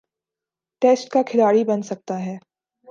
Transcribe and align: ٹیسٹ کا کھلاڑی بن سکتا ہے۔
ٹیسٹ 0.81 1.09
کا 1.09 1.21
کھلاڑی 1.23 1.63
بن 1.63 1.81
سکتا 1.81 2.19
ہے۔ 2.25 2.37